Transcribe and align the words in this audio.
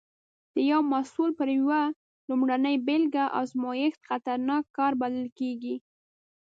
د 0.55 0.55
یو 0.71 0.81
محصول 0.91 1.29
پر 1.39 1.47
یوه 1.59 1.81
لومړنۍ 2.29 2.75
بېلګه 2.87 3.25
ازمېښت 3.41 4.01
خطرناک 4.09 4.63
کار 4.77 4.93
بلل 5.01 5.27
کېږي. 5.39 5.75